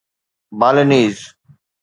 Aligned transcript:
Balinese 0.59 1.35